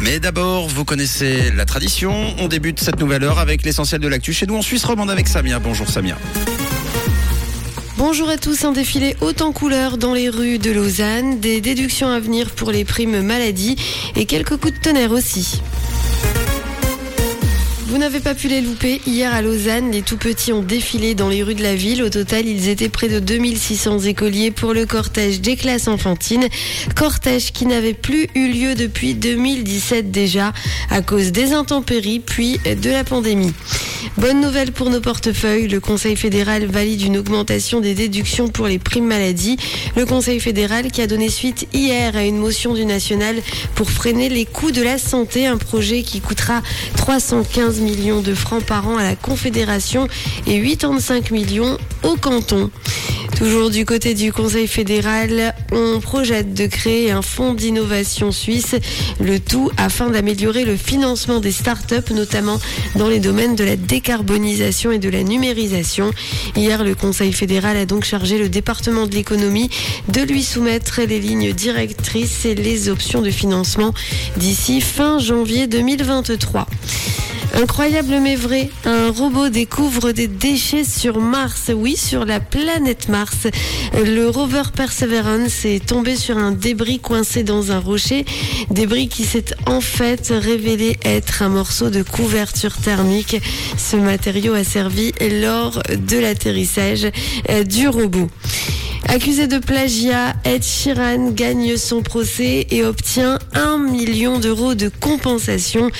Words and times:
Mais 0.00 0.20
d'abord, 0.20 0.68
vous 0.68 0.84
connaissez 0.84 1.50
la 1.52 1.64
tradition. 1.64 2.34
On 2.38 2.48
débute 2.48 2.80
cette 2.80 3.00
nouvelle 3.00 3.24
heure 3.24 3.38
avec 3.38 3.64
l'essentiel 3.64 4.00
de 4.00 4.08
l'actu 4.08 4.32
chez 4.32 4.46
nous 4.46 4.56
en 4.56 4.62
Suisse 4.62 4.84
romande 4.84 5.10
avec 5.10 5.26
Samia. 5.26 5.58
Bonjour 5.58 5.88
Samia. 5.88 6.16
Bonjour 7.96 8.28
à 8.28 8.36
tous, 8.36 8.64
un 8.64 8.72
défilé 8.72 9.16
haut 9.22 9.32
en 9.40 9.52
couleur 9.52 9.96
dans 9.96 10.12
les 10.12 10.28
rues 10.28 10.58
de 10.58 10.70
Lausanne, 10.70 11.40
des 11.40 11.62
déductions 11.62 12.08
à 12.08 12.20
venir 12.20 12.50
pour 12.50 12.70
les 12.70 12.84
primes 12.84 13.22
maladie 13.22 13.76
et 14.16 14.26
quelques 14.26 14.58
coups 14.58 14.74
de 14.74 14.78
tonnerre 14.78 15.12
aussi. 15.12 15.62
Vous 17.88 17.98
n'avez 17.98 18.18
pas 18.18 18.34
pu 18.34 18.48
les 18.48 18.60
louper. 18.60 19.00
Hier 19.06 19.32
à 19.32 19.42
Lausanne, 19.42 19.92
les 19.92 20.02
tout 20.02 20.16
petits 20.16 20.52
ont 20.52 20.62
défilé 20.62 21.14
dans 21.14 21.28
les 21.28 21.44
rues 21.44 21.54
de 21.54 21.62
la 21.62 21.76
ville. 21.76 22.02
Au 22.02 22.10
total, 22.10 22.44
ils 22.44 22.68
étaient 22.68 22.88
près 22.88 23.08
de 23.08 23.20
2600 23.20 24.00
écoliers 24.00 24.50
pour 24.50 24.74
le 24.74 24.86
cortège 24.86 25.40
des 25.40 25.54
classes 25.54 25.86
enfantines. 25.86 26.48
Cortège 26.96 27.52
qui 27.52 27.64
n'avait 27.64 27.94
plus 27.94 28.26
eu 28.34 28.48
lieu 28.48 28.74
depuis 28.74 29.14
2017 29.14 30.10
déjà 30.10 30.52
à 30.90 31.00
cause 31.00 31.30
des 31.30 31.52
intempéries 31.52 32.18
puis 32.18 32.58
de 32.64 32.90
la 32.90 33.04
pandémie. 33.04 33.52
Bonne 34.16 34.40
nouvelle 34.40 34.72
pour 34.72 34.88
nos 34.88 35.00
portefeuilles. 35.00 35.68
Le 35.68 35.80
Conseil 35.80 36.16
fédéral 36.16 36.66
valide 36.66 37.02
une 37.02 37.18
augmentation 37.18 37.80
des 37.80 37.94
déductions 37.94 38.48
pour 38.48 38.66
les 38.66 38.78
primes 38.78 39.06
maladie. 39.06 39.58
Le 39.94 40.06
Conseil 40.06 40.40
fédéral 40.40 40.90
qui 40.90 41.02
a 41.02 41.06
donné 41.06 41.28
suite 41.28 41.68
hier 41.74 42.16
à 42.16 42.24
une 42.24 42.38
motion 42.38 42.72
du 42.72 42.86
national 42.86 43.36
pour 43.74 43.90
freiner 43.90 44.30
les 44.30 44.46
coûts 44.46 44.70
de 44.70 44.82
la 44.82 44.96
santé, 44.98 45.46
un 45.46 45.58
projet 45.58 46.02
qui 46.02 46.20
coûtera 46.20 46.62
315 46.96 47.80
millions 47.80 48.22
de 48.22 48.34
francs 48.34 48.64
par 48.64 48.88
an 48.88 48.96
à 48.96 49.02
la 49.02 49.16
Confédération 49.16 50.08
et 50.46 50.60
85 50.60 51.30
millions 51.30 51.76
au 52.02 52.16
canton. 52.16 52.70
Toujours 53.36 53.68
du 53.68 53.84
côté 53.84 54.14
du 54.14 54.32
Conseil 54.32 54.66
fédéral, 54.66 55.54
on 55.70 56.00
projette 56.00 56.54
de 56.54 56.66
créer 56.66 57.10
un 57.10 57.20
fonds 57.20 57.52
d'innovation 57.52 58.32
suisse, 58.32 58.74
le 59.20 59.38
tout 59.38 59.70
afin 59.76 60.08
d'améliorer 60.08 60.64
le 60.64 60.74
financement 60.74 61.38
des 61.38 61.52
startups, 61.52 62.14
notamment 62.14 62.58
dans 62.94 63.08
les 63.08 63.20
domaines 63.20 63.54
de 63.54 63.62
la 63.62 63.76
décarbonisation 63.76 64.90
et 64.90 64.98
de 64.98 65.10
la 65.10 65.22
numérisation. 65.22 66.12
Hier, 66.56 66.82
le 66.82 66.94
Conseil 66.94 67.34
fédéral 67.34 67.76
a 67.76 67.84
donc 67.84 68.04
chargé 68.04 68.38
le 68.38 68.48
département 68.48 69.06
de 69.06 69.14
l'économie 69.14 69.68
de 70.08 70.22
lui 70.22 70.42
soumettre 70.42 71.02
les 71.02 71.20
lignes 71.20 71.52
directrices 71.52 72.46
et 72.46 72.54
les 72.54 72.88
options 72.88 73.20
de 73.20 73.30
financement 73.30 73.92
d'ici 74.38 74.80
fin 74.80 75.18
janvier 75.18 75.66
2023. 75.66 76.66
Incroyable 77.54 78.18
mais 78.20 78.36
vrai, 78.36 78.70
un 78.84 79.10
robot 79.10 79.48
découvre 79.48 80.12
des 80.12 80.26
déchets 80.28 80.84
sur 80.84 81.20
Mars, 81.20 81.70
oui, 81.74 81.96
sur 81.96 82.24
la 82.24 82.40
planète 82.40 83.08
Mars. 83.08 83.46
Le 83.94 84.28
rover 84.28 84.64
Perseverance 84.74 85.64
est 85.64 85.84
tombé 85.84 86.16
sur 86.16 86.36
un 86.36 86.52
débris 86.52 86.98
coincé 86.98 87.42
dans 87.42 87.72
un 87.72 87.78
rocher, 87.78 88.24
débris 88.70 89.08
qui 89.08 89.24
s'est 89.24 89.54
en 89.66 89.80
fait 89.80 90.28
révélé 90.30 90.98
être 91.04 91.42
un 91.42 91.48
morceau 91.48 91.88
de 91.90 92.02
couverture 92.02 92.76
thermique. 92.76 93.36
Ce 93.78 93.96
matériau 93.96 94.54
a 94.54 94.64
servi 94.64 95.12
lors 95.40 95.82
de 95.90 96.18
l'atterrissage 96.18 97.08
du 97.66 97.88
robot. 97.88 98.28
Accusé 99.08 99.46
de 99.46 99.58
plagiat, 99.58 100.34
Ed 100.44 100.64
Sheeran 100.64 101.30
gagne 101.30 101.76
son 101.76 102.02
procès 102.02 102.66
et 102.70 102.84
obtient 102.84 103.38
un 103.54 103.78
million 103.78 104.38
d'euros 104.38 104.74
de 104.74 104.88
compensation. 104.88 105.90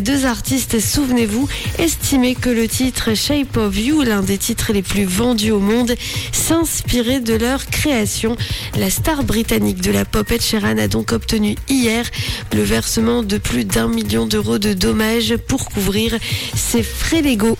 Deux 0.00 0.26
artistes, 0.26 0.80
souvenez-vous, 0.80 1.48
estimaient 1.78 2.34
que 2.34 2.50
le 2.50 2.66
titre 2.66 3.14
Shape 3.14 3.56
of 3.56 3.78
You, 3.78 4.02
l'un 4.02 4.22
des 4.22 4.38
titres 4.38 4.72
les 4.72 4.82
plus 4.82 5.04
vendus 5.04 5.52
au 5.52 5.60
monde, 5.60 5.94
s'inspirait 6.32 7.20
de 7.20 7.34
leur 7.34 7.66
création. 7.66 8.36
La 8.76 8.90
star 8.90 9.22
britannique 9.22 9.80
de 9.80 9.92
la 9.92 10.04
pop 10.04 10.30
Ed 10.30 10.42
Sheeran 10.42 10.78
a 10.78 10.88
donc 10.88 11.12
obtenu 11.12 11.54
hier 11.68 12.04
le 12.52 12.62
versement 12.62 13.22
de 13.22 13.38
plus 13.38 13.64
d'un 13.64 13.88
million 13.88 14.26
d'euros 14.26 14.58
de 14.58 14.72
dommages 14.72 15.36
pour 15.36 15.66
couvrir 15.66 16.18
ses 16.54 16.82
frais 16.82 17.22
légaux. 17.22 17.56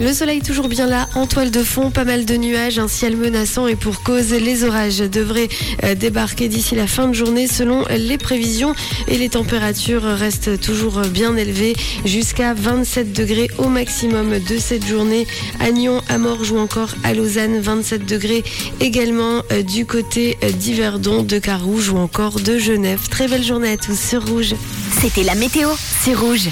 Le 0.00 0.12
soleil 0.12 0.42
toujours 0.42 0.68
bien 0.68 0.86
là, 0.86 1.08
en 1.16 1.26
toile 1.26 1.50
de 1.50 1.64
fond, 1.64 1.90
pas 1.90 2.04
mal 2.04 2.24
de 2.24 2.36
nuages, 2.36 2.78
un 2.78 2.86
ciel 2.86 3.16
menaçant 3.16 3.66
et 3.66 3.74
pour 3.74 4.04
cause, 4.04 4.30
les 4.30 4.62
orages 4.62 4.98
devraient 4.98 5.48
euh, 5.82 5.96
débarquer 5.96 6.46
d'ici 6.46 6.76
la 6.76 6.86
fin 6.86 7.08
de 7.08 7.14
journée 7.14 7.48
selon 7.48 7.84
les 7.90 8.16
prévisions 8.16 8.74
et 9.08 9.18
les 9.18 9.28
températures 9.28 10.04
restent 10.04 10.60
toujours 10.60 11.00
bien 11.00 11.36
élevées 11.36 11.74
jusqu'à 12.04 12.54
27 12.54 13.12
degrés 13.12 13.50
au 13.58 13.68
maximum 13.68 14.38
de 14.38 14.58
cette 14.58 14.86
journée. 14.86 15.26
À 15.58 15.72
Nyon, 15.72 16.00
à 16.08 16.18
Morges 16.18 16.52
ou 16.52 16.58
encore 16.58 16.90
à 17.02 17.12
Lausanne, 17.12 17.58
27 17.58 18.06
degrés 18.06 18.44
également 18.80 19.42
euh, 19.50 19.62
du 19.62 19.84
côté 19.84 20.38
euh, 20.44 20.52
d'Yverdon, 20.52 21.24
de 21.24 21.40
Carouge 21.40 21.90
ou 21.90 21.96
encore 21.96 22.38
de 22.38 22.56
Genève. 22.56 23.08
Très 23.10 23.26
belle 23.26 23.44
journée 23.44 23.72
à 23.72 23.76
tous 23.76 23.98
sur 23.98 24.24
Rouge. 24.24 24.54
C'était 25.00 25.24
la 25.24 25.34
météo, 25.34 25.70
c'est 26.04 26.14
rouge. 26.14 26.50